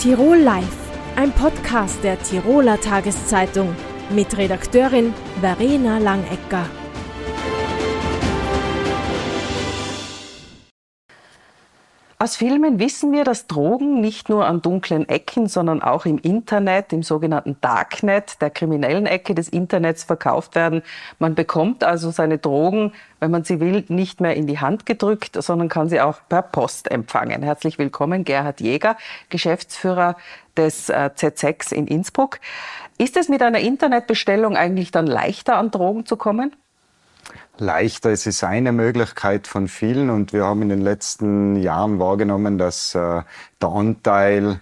[0.00, 0.64] Tirol Live,
[1.16, 3.76] ein Podcast der Tiroler Tageszeitung
[4.08, 6.64] mit Redakteurin Verena Langecker.
[12.22, 16.92] Aus Filmen wissen wir, dass Drogen nicht nur an dunklen Ecken, sondern auch im Internet,
[16.92, 20.82] im sogenannten Darknet, der kriminellen Ecke des Internets verkauft werden.
[21.18, 25.42] Man bekommt also seine Drogen, wenn man sie will, nicht mehr in die Hand gedrückt,
[25.42, 27.42] sondern kann sie auch per Post empfangen.
[27.42, 28.98] Herzlich willkommen, Gerhard Jäger,
[29.30, 30.16] Geschäftsführer
[30.58, 32.38] des äh, Z6 in Innsbruck.
[32.98, 36.54] Ist es mit einer Internetbestellung eigentlich dann leichter, an Drogen zu kommen?
[37.58, 38.10] Leichter.
[38.10, 42.94] Es ist eine Möglichkeit von vielen und wir haben in den letzten Jahren wahrgenommen, dass
[42.94, 43.22] äh,
[43.60, 44.60] der Anteil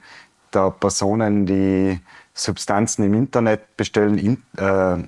[0.52, 2.00] der Personen, die
[2.34, 5.02] Substanzen im Internet bestellen, in, äh,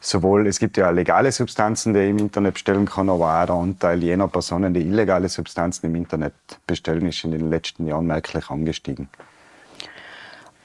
[0.00, 4.02] sowohl, es gibt ja legale Substanzen, die im Internet bestellen kann, aber auch der Anteil
[4.02, 6.34] jener Personen, die illegale Substanzen im Internet
[6.66, 9.08] bestellen, ist in den letzten Jahren merklich angestiegen.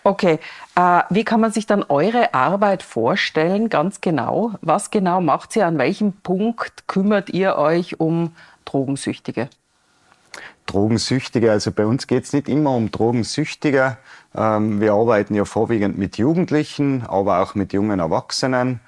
[0.03, 0.39] Okay,
[0.75, 4.53] äh, wie kann man sich dann eure Arbeit vorstellen, ganz genau?
[4.61, 5.67] Was genau macht ihr?
[5.67, 8.33] An welchem Punkt kümmert ihr euch um
[8.65, 9.49] Drogensüchtige?
[10.67, 13.97] Drogensüchtige, also bei uns geht es nicht immer um Drogensüchtige.
[14.35, 18.79] Ähm, wir arbeiten ja vorwiegend mit Jugendlichen, aber auch mit jungen Erwachsenen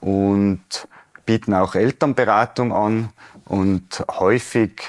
[0.00, 0.88] und
[1.24, 3.10] bieten auch Elternberatung an.
[3.44, 4.82] Und häufig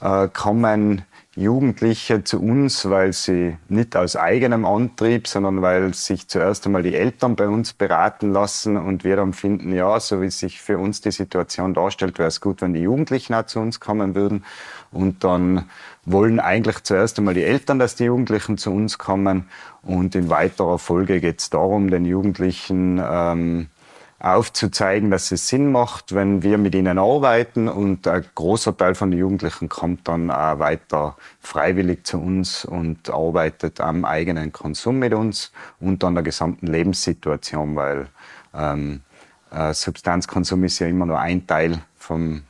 [0.00, 1.04] äh, kommen
[1.40, 6.94] Jugendliche zu uns, weil sie nicht aus eigenem Antrieb, sondern weil sich zuerst einmal die
[6.94, 11.00] Eltern bei uns beraten lassen und wir dann finden, ja, so wie sich für uns
[11.00, 14.44] die Situation darstellt, wäre es gut, wenn die Jugendlichen auch zu uns kommen würden.
[14.92, 15.64] Und dann
[16.04, 19.48] wollen eigentlich zuerst einmal die Eltern, dass die Jugendlichen zu uns kommen.
[19.82, 23.68] Und in weiterer Folge geht es darum, den Jugendlichen ähm,
[24.20, 29.10] aufzuzeigen, dass es Sinn macht, wenn wir mit ihnen arbeiten und ein großer Teil von
[29.10, 35.14] den Jugendlichen kommt dann auch weiter freiwillig zu uns und arbeitet am eigenen Konsum mit
[35.14, 38.08] uns und an der gesamten Lebenssituation, weil
[38.54, 39.00] ähm,
[39.50, 42.42] äh, Substanzkonsum ist ja immer nur ein Teil vom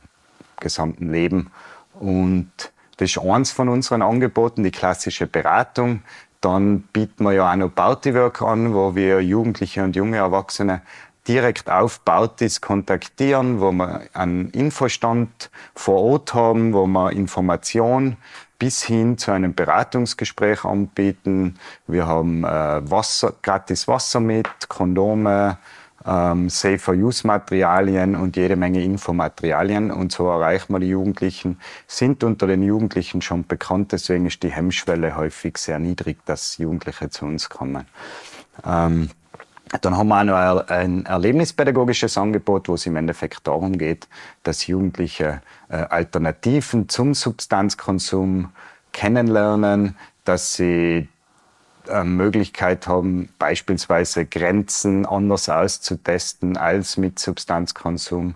[0.59, 1.51] gesamten Leben
[1.99, 2.51] und
[2.97, 6.03] das ist eins von unseren Angeboten, die klassische Beratung.
[6.39, 10.81] Dann bieten wir ja auch noch Partywork an, wo wir Jugendliche und junge Erwachsene
[11.27, 18.17] direkt auf Partys kontaktieren, wo wir einen Infostand vor Ort haben, wo wir Informationen
[18.57, 21.57] bis hin zu einem Beratungsgespräch anbieten.
[21.87, 25.57] Wir haben äh, Wasser, gratis Wasser mit, Kondome,
[26.05, 29.91] ähm, Safer-Use-Materialien und jede Menge Infomaterialien.
[29.91, 33.91] Und so erreichen wir die Jugendlichen, sind unter den Jugendlichen schon bekannt.
[33.91, 37.87] Deswegen ist die Hemmschwelle häufig sehr niedrig, dass Jugendliche zu uns kommen.
[38.65, 39.09] Ähm,
[39.79, 44.07] dann haben wir auch noch ein erlebnispädagogisches Angebot, wo es im Endeffekt darum geht,
[44.43, 48.51] dass Jugendliche äh, Alternativen zum Substanzkonsum
[48.91, 49.95] kennenlernen,
[50.25, 51.07] dass sie
[51.87, 58.35] äh, Möglichkeit haben, beispielsweise Grenzen anders auszutesten als mit Substanzkonsum.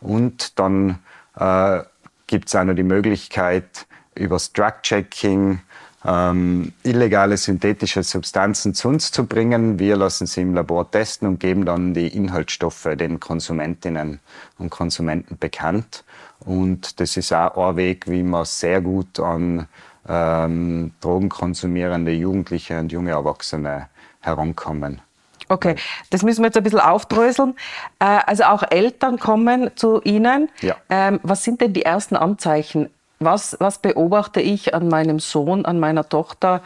[0.00, 1.00] Und dann
[1.36, 1.80] äh,
[2.28, 5.60] gibt es auch noch die Möglichkeit, über Drug-Checking
[6.06, 9.78] ähm, illegale synthetische Substanzen zu uns zu bringen.
[9.78, 14.20] Wir lassen sie im Labor testen und geben dann die Inhaltsstoffe den Konsumentinnen
[14.58, 16.04] und Konsumenten bekannt.
[16.40, 19.66] Und das ist auch ein Weg, wie man sehr gut an
[20.08, 23.88] ähm, drogenkonsumierende Jugendliche und junge Erwachsene
[24.20, 25.00] herankommen.
[25.48, 25.76] Okay,
[26.10, 27.54] das müssen wir jetzt ein bisschen aufdröseln.
[27.98, 30.48] Äh, also auch Eltern kommen zu Ihnen.
[30.60, 30.76] Ja.
[30.90, 35.78] Ähm, was sind denn die ersten Anzeichen was, was beobachte ich an meinem Sohn, an
[35.78, 36.62] meiner Tochter,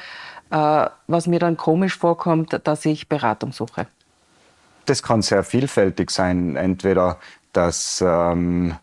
[0.51, 3.87] äh, was mir dann komisch vorkommt, dass ich Beratung suche?
[4.87, 6.57] Das kann sehr vielfältig sein.
[6.57, 7.19] Entweder,
[7.53, 8.77] dass ähm,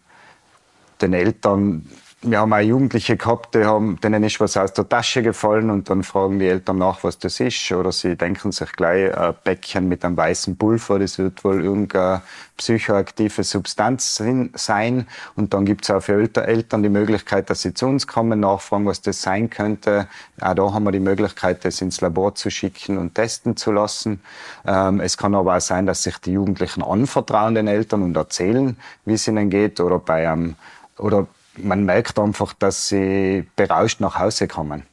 [1.01, 1.89] den Eltern
[2.23, 5.87] wir haben auch Jugendliche gehabt, die haben, denen ist was aus der Tasche gefallen und
[5.87, 7.71] dann fragen die Eltern nach, was das ist.
[7.71, 12.23] Oder sie denken sich gleich ein Bäckchen mit einem weißen Pulver, das wird wohl irgendeine
[12.57, 15.07] psychoaktive Substanz sein.
[15.35, 18.87] Und dann gibt es auch für Eltern die Möglichkeit, dass sie zu uns kommen, nachfragen,
[18.87, 20.07] was das sein könnte.
[20.41, 24.21] Auch da haben wir die Möglichkeit, das ins Labor zu schicken und testen zu lassen.
[24.65, 28.75] Ähm, es kann aber auch sein, dass sich die Jugendlichen anvertrauen den Eltern und erzählen,
[29.05, 29.79] wie es ihnen geht.
[29.79, 30.55] Oder bei einem
[30.97, 31.27] oder
[31.57, 34.83] man merkt einfach, dass sie berauscht nach Hause kommen.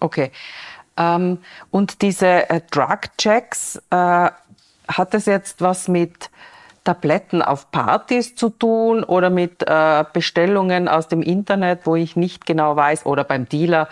[0.00, 0.30] Okay.
[0.96, 1.38] Ähm,
[1.70, 4.30] und diese äh, Drug-Checks, äh,
[4.88, 6.30] hat das jetzt was mit
[6.84, 12.44] Tabletten auf Partys zu tun oder mit äh, Bestellungen aus dem Internet, wo ich nicht
[12.44, 13.88] genau weiß, oder beim Dealer,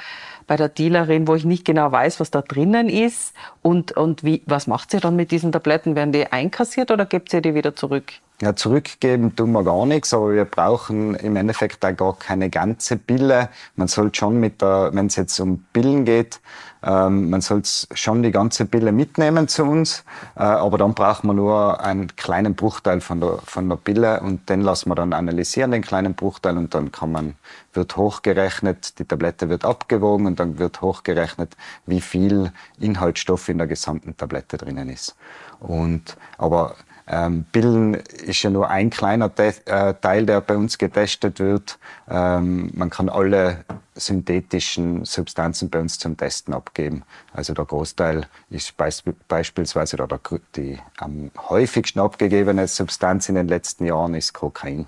[0.47, 3.35] bei der Dealerin, wo ich nicht genau weiß, was da drinnen ist?
[3.62, 5.97] Und, und wie, was macht sie dann mit diesen Tabletten?
[5.97, 8.12] Werden die einkassiert oder gibt sie die wieder zurück?
[8.43, 12.97] Ja, zurückgeben tun wir gar nichts, aber wir brauchen im Endeffekt da gar keine ganze
[12.97, 13.50] Pille.
[13.77, 16.41] Man sollte schon mit der, wenn es jetzt um Pillen geht,
[16.83, 20.03] ähm, man soll schon die ganze Pille mitnehmen zu uns,
[20.35, 24.49] äh, aber dann braucht man nur einen kleinen Bruchteil von der, von der Pille und
[24.49, 27.35] den lassen wir dann analysieren, den kleinen Bruchteil, und dann kann man,
[27.75, 31.56] wird hochgerechnet, die Tablette wird abgewogen und dann wird hochgerechnet,
[31.87, 32.50] wie viel
[32.81, 35.15] Inhaltsstoff in der gesamten Tablette drinnen ist.
[35.61, 36.75] Und, aber
[37.12, 41.79] ähm, Pillen ist ja nur ein kleiner Te äh, Teil, der bei uns getestet wird.
[42.09, 43.64] Ähm, man kann alle
[43.94, 47.05] synthetischen Substanzen bei uns zum Testen abgeben.
[47.35, 50.19] Also der Großteil ist beisp beispielsweise oder
[50.56, 54.87] die am häufigsten abgegebene Substanz in den letzten Jahren ist Kokain.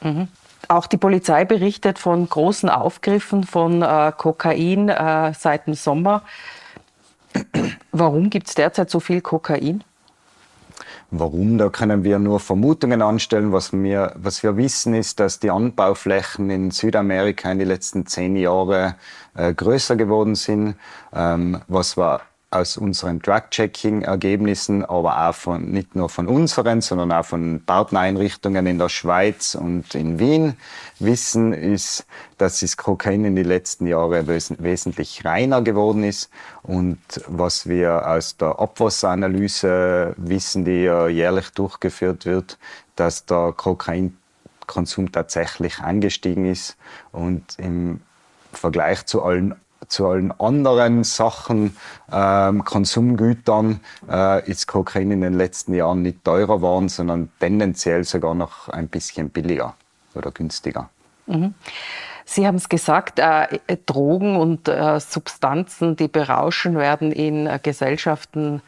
[0.00, 0.28] Mhm.
[0.68, 6.22] Auch die Polizei berichtet von großen Aufgriffen von äh, Kokain äh, seit dem Sommer.
[7.90, 9.82] Warum gibt es derzeit so viel Kokain?
[11.10, 11.56] Warum?
[11.56, 13.50] Da können wir nur Vermutungen anstellen.
[13.50, 18.36] Was wir, was wir wissen, ist, dass die Anbauflächen in Südamerika in den letzten zehn
[18.36, 18.94] Jahren
[19.34, 20.74] äh, größer geworden sind.
[21.14, 27.26] Ähm, was wir aus unseren Drug-Checking-Ergebnissen, aber auch von, nicht nur von unseren, sondern auch
[27.26, 30.56] von Partnereinrichtungen in der Schweiz und in Wien
[30.98, 32.06] wissen, ist,
[32.38, 36.30] dass das Kokain in den letzten Jahren wes wesentlich reiner geworden ist.
[36.62, 42.58] Und was wir aus der Abwasseranalyse wissen, die ja jährlich durchgeführt wird,
[42.96, 46.78] dass der Kokainkonsum tatsächlich angestiegen ist
[47.12, 48.00] und im
[48.54, 49.54] Vergleich zu allen
[49.86, 51.76] zu allen anderen Sachen,
[52.12, 53.80] ähm, Konsumgütern,
[54.10, 58.88] äh, ist Kokain in den letzten Jahren nicht teurer geworden, sondern tendenziell sogar noch ein
[58.88, 59.74] bisschen billiger
[60.14, 60.90] oder günstiger.
[61.26, 61.54] Mhm.
[62.24, 68.60] Sie haben es gesagt, äh, Drogen und äh, Substanzen, die berauschen, werden in äh, Gesellschaften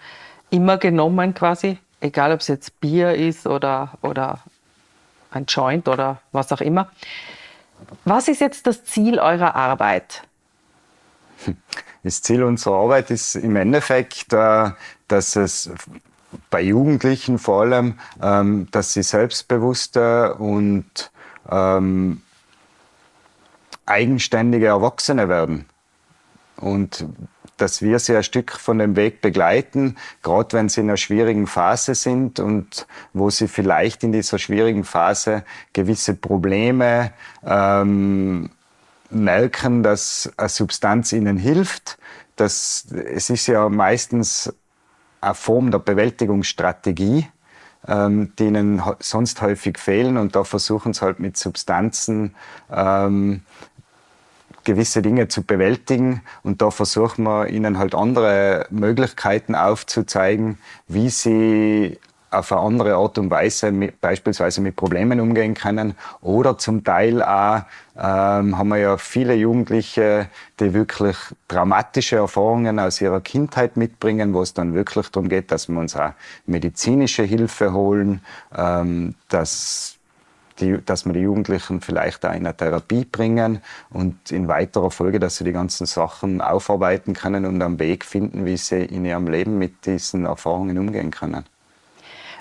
[0.48, 4.38] immer genommen quasi, egal ob es jetzt Bier ist oder, oder
[5.30, 6.90] ein Joint oder was auch immer.
[8.04, 10.22] Was ist jetzt das Ziel eurer Arbeit?
[12.02, 14.70] Das Ziel unserer Arbeit ist im Endeffekt, äh,
[15.08, 15.70] dass es
[16.48, 21.10] bei Jugendlichen vor allem, ähm, dass sie selbstbewusster und
[21.50, 22.22] ähm,
[23.86, 25.66] eigenständige Erwachsene werden.
[26.56, 27.06] Und
[27.56, 31.46] dass wir sie ein Stück von dem Weg begleiten, gerade wenn sie in einer schwierigen
[31.46, 37.12] Phase sind und wo sie vielleicht in dieser schwierigen Phase gewisse Probleme
[37.44, 38.50] ähm,
[39.10, 41.98] merken, dass eine Substanz ihnen hilft.
[42.36, 44.52] Das, es ist ja meistens
[45.20, 47.28] eine Form der Bewältigungsstrategie,
[47.86, 50.16] ähm, die ihnen sonst häufig fehlen.
[50.16, 52.34] Und da versuchen sie halt mit Substanzen
[52.70, 53.42] ähm,
[54.64, 56.22] gewisse Dinge zu bewältigen.
[56.42, 60.58] Und da versuchen wir ihnen halt andere Möglichkeiten aufzuzeigen,
[60.88, 61.98] wie sie
[62.30, 65.94] auf eine andere Art und Weise mit, beispielsweise mit Problemen umgehen können.
[66.20, 67.62] Oder zum Teil auch
[67.96, 70.28] ähm, haben wir ja viele Jugendliche,
[70.58, 71.16] die wirklich
[71.48, 75.96] dramatische Erfahrungen aus ihrer Kindheit mitbringen, wo es dann wirklich darum geht, dass wir uns
[75.96, 76.12] auch
[76.46, 78.20] medizinische Hilfe holen,
[78.56, 79.96] ähm, dass
[80.60, 83.60] die, dass wir die Jugendlichen vielleicht auch in eine Therapie bringen
[83.90, 88.44] und in weiterer Folge, dass sie die ganzen Sachen aufarbeiten können und einen Weg finden,
[88.44, 91.44] wie sie in ihrem Leben mit diesen Erfahrungen umgehen können.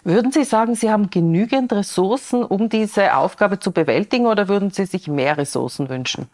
[0.04, 4.86] Würden Sie sagen, Sie haben genügend Ressourcen, um diese Aufgabe zu bewältigen, oder würden Sie
[4.86, 6.30] sich mehr Ressourcen wünschen?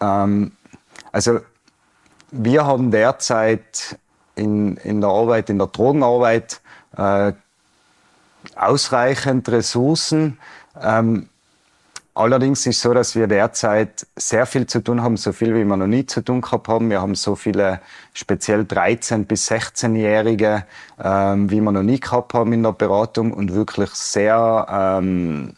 [0.00, 0.52] Ähm,
[1.12, 1.40] also
[2.30, 3.98] wir haben derzeit
[4.34, 6.60] in, in der Arbeit, in der Drogenarbeit,
[6.96, 7.32] äh,
[8.56, 10.38] ausreichend Ressourcen.
[10.80, 11.28] Ähm,
[12.16, 15.76] Allerdings ist so, dass wir derzeit sehr viel zu tun haben, so viel wie wir
[15.76, 16.88] noch nie zu tun gehabt haben.
[16.88, 17.80] Wir haben so viele
[18.12, 20.64] speziell 13- bis 16-Jährige,
[21.02, 25.54] ähm, wie wir noch nie gehabt haben in der Beratung und wirklich sehr ähm,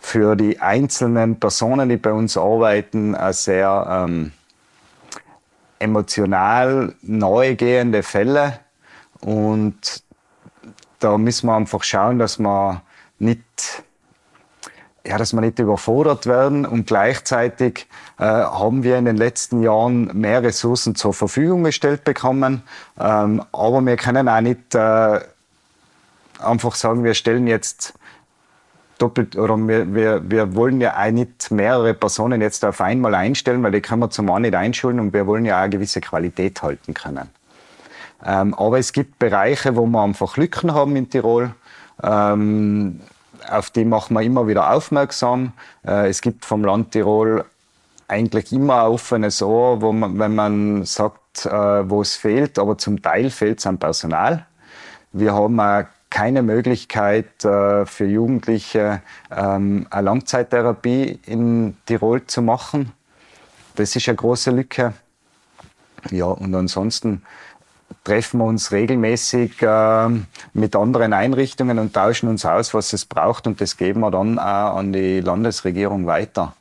[0.00, 4.32] für die einzelnen Personen, die bei uns arbeiten, sehr ähm,
[5.78, 8.58] emotional neugehende Fälle.
[9.20, 10.02] Und
[10.98, 12.82] da müssen wir einfach schauen, dass wir
[13.20, 13.84] nicht
[15.06, 16.66] ja, dass wir nicht überfordert werden.
[16.66, 17.86] Und gleichzeitig
[18.18, 22.62] äh, haben wir in den letzten Jahren mehr Ressourcen zur Verfügung gestellt bekommen.
[22.98, 25.20] Ähm, aber wir können auch nicht äh,
[26.40, 27.94] einfach sagen, wir stellen jetzt
[28.98, 33.62] doppelt oder wir, wir, wir wollen ja auch nicht mehrere Personen jetzt auf einmal einstellen,
[33.62, 36.00] weil die können wir zum einen nicht einschulen und wir wollen ja auch eine gewisse
[36.00, 37.28] Qualität halten können.
[38.24, 41.54] Ähm, aber es gibt Bereiche, wo wir einfach Lücken haben in Tirol.
[42.02, 43.00] Ähm,
[43.50, 45.52] auf die machen wir immer wieder aufmerksam.
[45.86, 47.44] Äh, es gibt vom Land Tirol
[48.08, 51.50] eigentlich immer ein offenes Ohr, wo man, wenn man sagt, äh,
[51.90, 54.46] wo es fehlt, aber zum Teil fehlt es an Personal.
[55.12, 62.92] Wir haben auch keine Möglichkeit äh, für Jugendliche, ähm, eine Langzeittherapie in Tirol zu machen.
[63.74, 64.94] Das ist eine große Lücke.
[66.10, 67.22] Ja, und ansonsten
[68.06, 70.08] treffen wir uns regelmäßig äh,
[70.54, 73.48] mit anderen Einrichtungen und tauschen uns aus, was es braucht.
[73.48, 76.54] Und das geben wir dann auch an die Landesregierung weiter.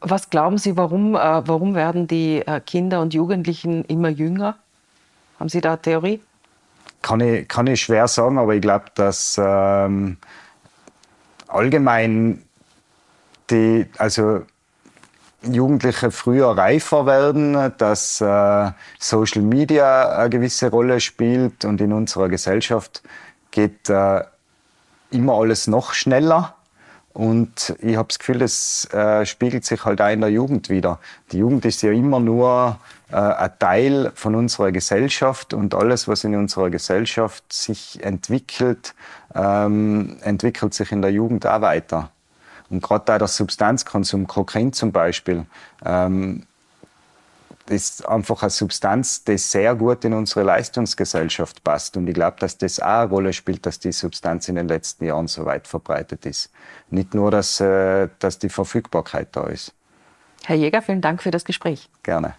[0.00, 4.56] Was glauben Sie, warum, äh, warum werden die äh, Kinder und Jugendlichen immer jünger?
[5.40, 6.20] Haben Sie da eine Theorie?
[7.02, 10.18] Kann ich, kann ich schwer sagen, aber ich glaube, dass ähm,
[11.48, 12.44] allgemein
[13.50, 14.42] die, also
[15.50, 22.28] Jugendliche früher reifer werden, dass äh, Social Media eine gewisse Rolle spielt und in unserer
[22.28, 23.02] Gesellschaft
[23.50, 24.22] geht äh,
[25.10, 26.54] immer alles noch schneller.
[27.12, 30.98] Und ich habe das Gefühl, das äh, spiegelt sich halt auch in der Jugend wieder.
[31.30, 32.78] Die Jugend ist ja immer nur
[33.12, 38.94] äh, ein Teil von unserer Gesellschaft und alles, was in unserer Gesellschaft sich entwickelt,
[39.32, 42.10] ähm, entwickelt sich in der Jugend auch weiter.
[42.74, 45.46] Und gerade da der Substanzkonsum, Kokain zum Beispiel,
[45.84, 46.42] ähm,
[47.68, 51.96] ist einfach eine Substanz, die sehr gut in unsere Leistungsgesellschaft passt.
[51.96, 55.04] Und ich glaube, dass das auch eine Rolle spielt, dass die Substanz in den letzten
[55.04, 56.50] Jahren so weit verbreitet ist.
[56.90, 59.72] Nicht nur, dass, äh, dass die Verfügbarkeit da ist.
[60.44, 61.88] Herr Jäger, vielen Dank für das Gespräch.
[62.02, 62.34] Gerne.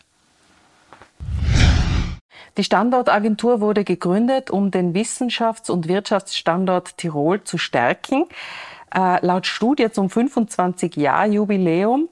[2.58, 8.26] Die Standortagentur wurde gegründet, um den Wissenschafts- und Wirtschaftsstandort Tirol zu stärken.
[8.94, 12.10] Äh, laut Studie zum 25-Jahr-Jubiläum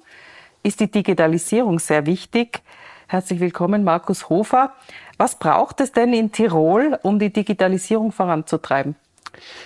[0.64, 2.62] ist die Digitalisierung sehr wichtig.
[3.08, 4.74] Herzlich willkommen, Markus Hofer.
[5.18, 8.96] Was braucht es denn in Tirol, um die Digitalisierung voranzutreiben?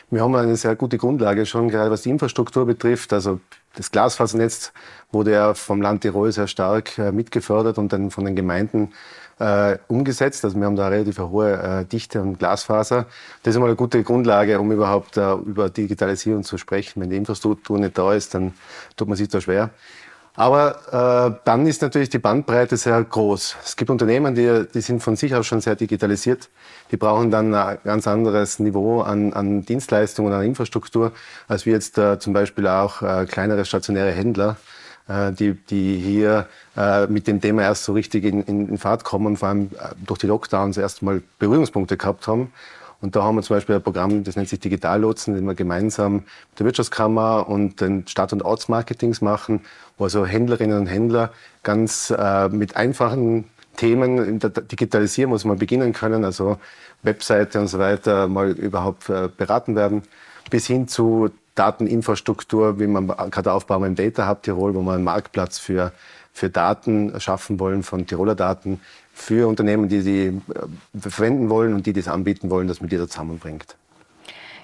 [0.10, 3.14] Wir haben eine sehr gute Grundlage schon, gerade was die Infrastruktur betrifft.
[3.14, 3.40] Also
[3.76, 4.74] das Glasfasernetz
[5.12, 8.94] wurde ja vom Land Tirol sehr stark äh, mitgefördert und dann von den Gemeinden
[9.40, 10.44] äh, umgesetzt.
[10.44, 13.06] Also wir haben da eine relativ hohe äh, Dichte an Glasfaser.
[13.44, 17.02] Das ist einmal eine gute Grundlage, um überhaupt äh, über Digitalisierung zu sprechen.
[17.02, 18.54] Wenn die Infrastruktur nicht da ist, dann
[18.96, 19.70] tut man sich da schwer.
[20.38, 23.56] Aber äh, dann ist natürlich die Bandbreite sehr groß.
[23.66, 26.50] Es gibt Unternehmen, die, die sind von sich aus schon sehr digitalisiert.
[26.92, 31.12] Die brauchen dann ein ganz anderes Niveau an, an Dienstleistungen, an Infrastruktur,
[31.48, 34.58] als wir jetzt äh, zum Beispiel auch äh, kleinere stationäre Händler,
[35.08, 39.04] äh, die, die hier äh, mit dem Thema erst so richtig in, in, in Fahrt
[39.04, 42.54] kommen, vor allem äh, durch die Lockdowns erst mal Berührungspunkte gehabt haben.
[43.02, 46.16] Und da haben wir zum Beispiel ein Programm, das nennt sich Digitallotsen, den wir gemeinsam
[46.16, 49.62] mit der Wirtschaftskammer und den Stadt- und Ortsmarketings machen,
[49.98, 51.32] wo also Händlerinnen und Händler
[51.64, 56.58] ganz äh, mit einfachen Themen in der Digitalisierung, muss man beginnen können, also
[57.04, 60.02] Webseite und so weiter, mal überhaupt äh, beraten werden,
[60.50, 65.04] bis hin zu Dateninfrastruktur, wie man gerade aufbauen im Data Hub Tirol, wo wir einen
[65.04, 65.92] Marktplatz für,
[66.34, 68.80] für Daten schaffen wollen, von Tiroler Daten,
[69.18, 72.98] für Unternehmen, die sie äh, verwenden wollen und die das anbieten wollen, dass man die
[72.98, 73.76] da zusammenbringt.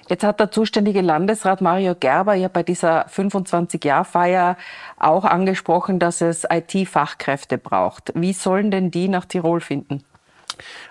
[0.08, 4.56] Jetzt hat der zuständige Landesrat Mario Gerber ja bei dieser 25-Jahr-Feier
[4.98, 8.12] auch angesprochen, dass es IT-Fachkräfte braucht.
[8.14, 10.04] Wie sollen denn die nach Tirol finden?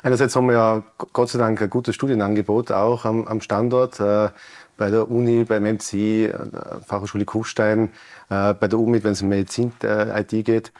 [0.01, 3.99] Einerseits haben wir ja Gott sei Dank ein gutes Studienangebot auch am, am Standort.
[3.99, 4.29] Äh,
[4.77, 6.33] bei der Uni, beim MC, äh,
[6.85, 7.91] Fachhochschule Kufstein,
[8.29, 10.73] äh, bei der UMIT, wenn es um Medizin-IT äh, geht.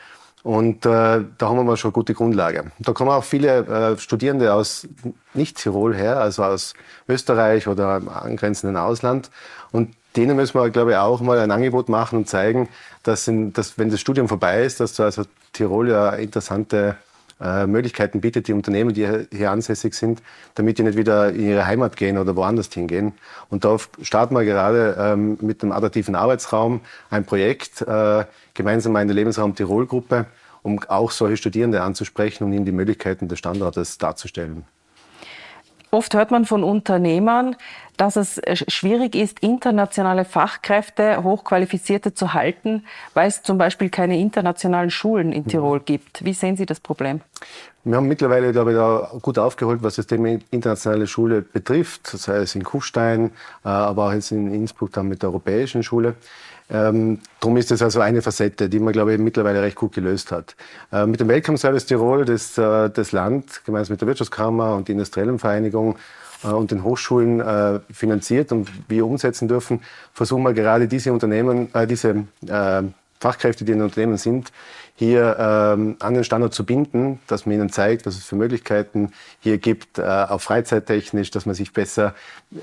[0.44, 2.72] Und äh, da haben wir mal schon eine gute Grundlage.
[2.80, 4.86] Da kommen auch viele äh, Studierende aus
[5.34, 6.74] Nicht-Tirol her, also aus
[7.08, 9.32] Österreich oder im angrenzenden Ausland.
[9.72, 12.68] Und denen müssen wir, glaube ich, auch mal ein Angebot machen und zeigen,
[13.04, 15.24] dass, in, dass wenn das Studium vorbei ist, dass also
[15.54, 16.98] Tirol ja interessante
[17.44, 20.22] äh, Möglichkeiten bietet, die Unternehmen, die hier ansässig sind,
[20.56, 23.12] damit die nicht wieder in ihre Heimat gehen oder woanders hingehen.
[23.50, 29.08] Und da starten wir gerade ähm, mit dem adaptiven Arbeitsraum ein Projekt, äh, gemeinsam in
[29.08, 30.26] der Lebensraum Tirol Gruppe,
[30.62, 34.64] um auch solche Studierende anzusprechen und ihnen die Möglichkeiten des Standortes darzustellen.
[35.94, 37.56] Oft hört man von Unternehmern,
[37.98, 42.84] dass es äh, schwierig ist, internationale Fachkräfte, Hochqualifizierte zu halten,
[43.14, 46.26] weil es zum Beispiel keine internationalen Schulen in Tirol gibt.
[46.26, 47.22] Wie sehen Sie das Problem?
[47.84, 52.38] Wir haben mittlerweile, glaube ich, da gut aufgeholt, was das Thema internationale Schule betrifft, sei
[52.38, 53.26] es in Kufstein,
[53.64, 56.16] äh, aber auch jetzt in Innsbruck dann mit der europäischen Schule.
[56.74, 60.32] Ähm, darum ist das also eine Facette, die man, glaube ich, mittlerweile recht gut gelöst
[60.32, 60.56] hat.
[60.92, 64.88] Äh, mit dem Welcome Service Tirol, das, äh, das Land gemeinsam mit der Wirtschaftskammer und
[64.88, 65.98] der Industriellen Vereinigung
[66.44, 69.82] äh, und den Hochschulen äh, finanziert und wir umsetzen dürfen,
[70.14, 72.82] versuchen wir gerade diese Unternehmen, äh, diese äh,
[73.20, 74.52] Fachkräfte, die in Unternehmen sind,
[74.96, 79.12] hier ähm, an den Standort zu binden, dass man ihnen zeigt, was es für Möglichkeiten
[79.40, 82.16] hier gibt, äh, auch freizeittechnisch, dass man sich besser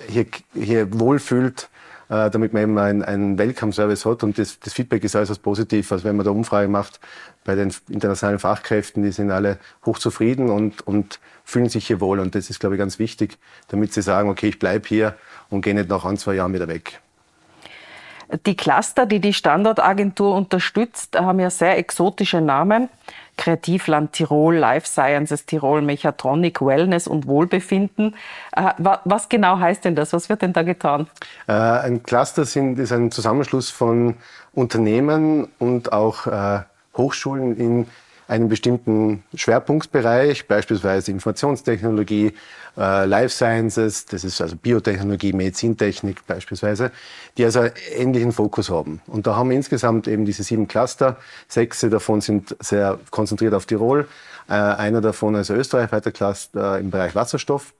[0.08, 1.70] hier, hier wohlfühlt
[2.10, 4.24] äh, damit man eben einen, einen Welcome-Service hat.
[4.24, 5.90] Und das, das Feedback ist äußerst positiv.
[5.92, 6.98] Also wenn man da Umfrage macht
[7.44, 12.18] bei den internationalen Fachkräften, die sind alle hochzufrieden und, und fühlen sich hier wohl.
[12.18, 13.38] Und das ist, glaube ich, ganz wichtig,
[13.68, 15.14] damit sie sagen, okay, ich bleibe hier
[15.50, 17.00] und gehe nicht nach ein, zwei Jahren wieder weg.
[18.46, 22.88] Die Cluster, die die Standortagentur unterstützt, haben ja sehr exotische Namen.
[23.40, 28.14] Kreativland Tirol, Life Sciences Tirol, Mechatronic, Wellness und Wohlbefinden.
[28.54, 30.12] Äh, was genau heißt denn das?
[30.12, 31.08] Was wird denn da getan?
[31.48, 34.16] Äh, ein Cluster sind, ist ein Zusammenschluss von
[34.52, 36.60] Unternehmen und auch äh,
[36.96, 37.86] Hochschulen in
[38.30, 42.32] einem bestimmten Schwerpunktbereich, beispielsweise Informationstechnologie,
[42.78, 46.92] äh, Life Sciences, das ist also Biotechnologie, Medizintechnik beispielsweise,
[47.36, 47.64] die also
[47.96, 49.00] ähnlichen Fokus haben.
[49.08, 51.16] Und da haben wir insgesamt eben diese sieben Cluster.
[51.48, 54.06] Sechs davon sind sehr konzentriert auf Tirol.
[54.48, 57.74] Äh, einer davon ist österreichweiter Cluster im Bereich Wasserstoff.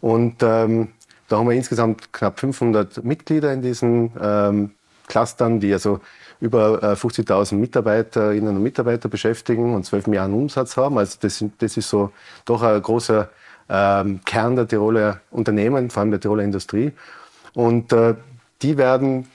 [0.00, 0.88] Und ähm,
[1.28, 4.72] da haben wir insgesamt knapp 500 Mitglieder in diesen ähm,
[5.06, 6.00] Clustern, die also
[6.40, 10.98] über 50.000 äh, Mitarbeiterinnen und Mitarbeiter beschäftigen und 12 Milliarden Umsatz haben.
[10.98, 12.10] Also das, das ist so
[12.44, 13.30] doch ein großer
[13.68, 16.92] ähm, Kern der Tiroler Unternehmen, vor allem der Tiroler Industrie.
[17.54, 18.14] Und äh,
[18.62, 19.28] die werden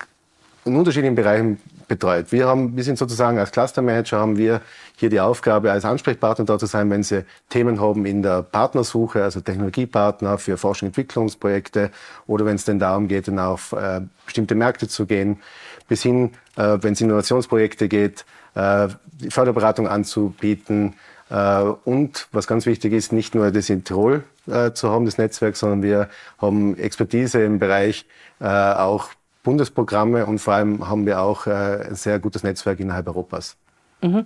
[0.65, 2.31] in unterschiedlichen Bereichen betreut.
[2.31, 4.61] Wir, haben, wir sind sozusagen als Clustermanager haben wir
[4.95, 9.21] hier die Aufgabe, als Ansprechpartner da zu sein, wenn Sie Themen haben in der Partnersuche,
[9.21, 11.91] also Technologiepartner für Forschung und Entwicklungsprojekte
[12.27, 15.41] oder wenn es denn darum geht, dann auf äh, bestimmte Märkte zu gehen,
[15.89, 18.23] bis hin, äh, wenn es Innovationsprojekte geht,
[18.55, 18.87] äh,
[19.29, 20.93] Förderberatung anzubieten,
[21.29, 25.17] äh, und was ganz wichtig ist, nicht nur das in Tirol äh, zu haben, das
[25.17, 28.05] Netzwerk, sondern wir haben Expertise im Bereich
[28.39, 29.09] äh, auch
[29.43, 33.57] Bundesprogramme und vor allem haben wir auch ein sehr gutes Netzwerk innerhalb Europas.
[34.01, 34.25] Mhm.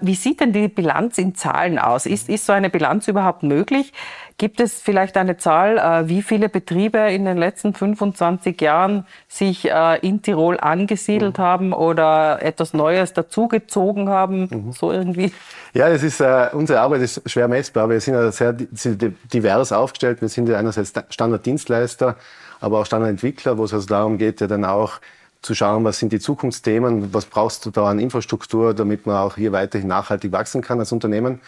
[0.00, 2.06] Wie sieht denn die Bilanz in Zahlen aus?
[2.06, 3.92] Ist, ist so eine Bilanz überhaupt möglich?
[4.36, 9.70] Gibt es vielleicht eine Zahl, wie viele Betriebe in den letzten 25 Jahren sich
[10.02, 11.42] in Tirol angesiedelt mhm.
[11.42, 14.48] haben oder etwas Neues dazugezogen haben?
[14.50, 14.72] Mhm.
[14.72, 15.32] So irgendwie?
[15.72, 17.88] Ja, es ist, äh, unsere Arbeit ist schwer messbar.
[17.88, 20.20] Wir sind ja sehr divers aufgestellt.
[20.20, 22.16] Wir sind ja einerseits Standarddienstleister,
[22.60, 25.00] aber auch Standardentwickler, wo es also darum geht, ja dann auch
[25.42, 29.36] zu schauen, was sind die Zukunftsthemen, was brauchst du da an Infrastruktur, damit man auch
[29.36, 31.40] hier weiterhin nachhaltig wachsen kann als Unternehmen.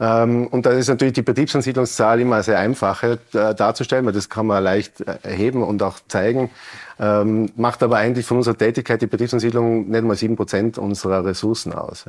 [0.00, 4.46] Ähm, und da ist natürlich die Betriebsansiedlungszahl immer sehr einfach äh, darzustellen, weil das kann
[4.46, 6.50] man leicht äh, erheben und auch zeigen.
[6.98, 11.74] Ähm, macht aber eigentlich von unserer Tätigkeit die Betriebsansiedlung nicht mal sieben Prozent unserer Ressourcen
[11.74, 12.06] aus.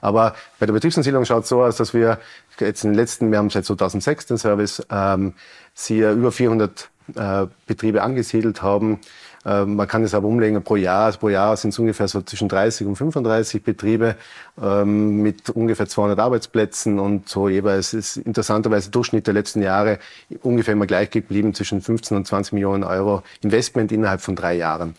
[0.00, 2.18] Aber bei der Betriebsansiedlung schaut es so aus, dass wir
[2.58, 5.34] jetzt in den letzten, wir haben seit 2006 den Service, ähm,
[5.74, 9.00] sie über 400 äh, Betriebe angesiedelt haben
[9.44, 11.12] ähm, man kann es aber umlegen pro Jahr.
[11.12, 14.16] Pro Jahr sind es ungefähr so zwischen 30 und 35 Betriebe
[14.60, 19.98] ähm, mit ungefähr 200 Arbeitsplätzen und so jeweils ist interessanterweise Durchschnitt der letzten Jahre
[20.42, 24.94] ungefähr immer gleich geblieben zwischen 15 und 20 Millionen Euro Investment innerhalb von drei Jahren.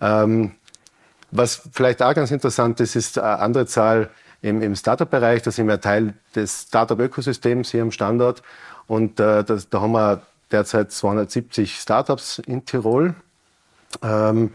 [0.00, 0.52] Ähm,
[1.30, 5.42] was vielleicht auch ganz interessant ist, ist eine andere Zahl im, im Startup-Bereich.
[5.42, 8.42] Da sind wir Teil des Startup-Ökosystems hier am Standort.
[8.86, 13.14] Und äh, das, da haben wir derzeit 270 Startups in Tirol.
[14.02, 14.50] Ähm,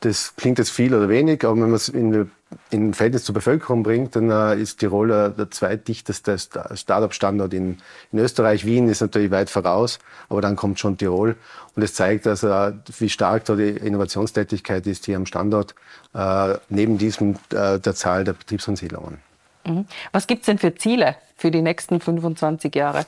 [0.00, 2.30] das klingt jetzt viel oder wenig, aber wenn man es in,
[2.70, 7.78] in Verhältnis zur Bevölkerung bringt, dann äh, ist Tirol äh, der zweitdichteste Startup-Standort in,
[8.10, 8.64] in Österreich.
[8.64, 11.36] Wien ist natürlich weit voraus, aber dann kommt schon Tirol.
[11.76, 12.48] Und es zeigt also,
[12.98, 15.74] wie stark da die Innovationstätigkeit ist hier am Standort,
[16.14, 19.31] äh, neben diesem äh, der Zahl der Betriebsansiedlungen.
[19.66, 19.86] Mhm.
[20.12, 23.04] Was gibt es denn für Ziele für die nächsten 25 Jahre?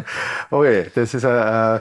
[0.50, 1.80] okay, das ist äh,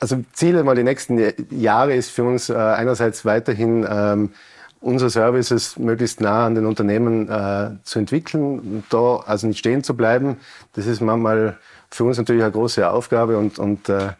[0.00, 4.30] also Ziele mal die nächsten Jahre ist für uns äh, einerseits weiterhin ähm,
[4.80, 9.96] unsere Services möglichst nah an den Unternehmen äh, zu entwickeln, da also nicht stehen zu
[9.96, 10.38] bleiben.
[10.72, 11.56] Das ist manchmal
[11.90, 14.10] für uns natürlich eine große Aufgabe und, und äh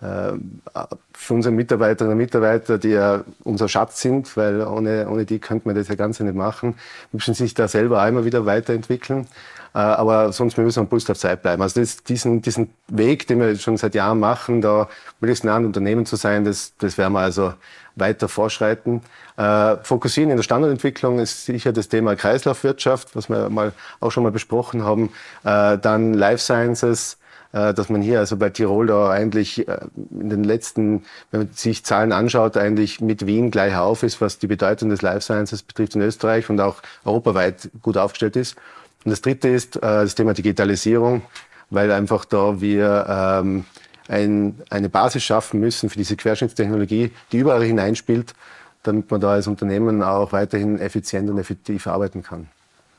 [0.00, 5.68] für unsere Mitarbeiterinnen und Mitarbeiter, die ja unser Schatz sind, weil ohne, ohne die könnte
[5.68, 6.74] man das ja ganz nicht machen,
[7.12, 9.26] müssen sich da selber auch immer wieder weiterentwickeln.
[9.74, 11.62] Äh, aber sonst müssen wir am Puls auf Zeit bleiben.
[11.62, 14.88] Also das, diesen, diesen Weg, den wir schon seit Jahren machen, da
[15.20, 17.54] möglichst nah an Unternehmen zu sein, das, das werden wir also
[17.94, 19.02] weiter vorschreiten.
[19.36, 24.22] Äh, fokussieren in der Standardentwicklung ist sicher das Thema Kreislaufwirtschaft, was wir mal, auch schon
[24.22, 25.10] mal besprochen haben.
[25.44, 27.19] Äh, dann Life Sciences, äh,
[27.52, 29.78] dass man hier also bei Tirol da eigentlich äh,
[30.10, 34.38] in den letzten, wenn man sich Zahlen anschaut, eigentlich mit Wien gleich auf ist, was
[34.38, 38.56] die Bedeutung des Life Sciences betrifft in Österreich und auch europaweit gut aufgestellt ist.
[39.04, 41.22] Und das Dritte ist äh, das Thema Digitalisierung,
[41.70, 43.64] weil einfach da wir ähm,
[44.08, 48.34] ein, eine Basis schaffen müssen für diese Querschnittstechnologie, die überall hineinspielt,
[48.82, 52.48] damit man da als Unternehmen auch weiterhin effizient und effektiv arbeiten kann.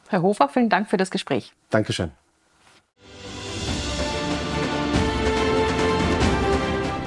[0.09, 1.53] Herr Hofer, vielen Dank für das Gespräch.
[1.69, 2.11] Dankeschön.